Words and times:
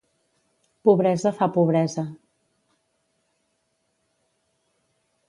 Pobresa 0.87 1.31
fa 1.41 1.47
pobresa. 1.57 2.05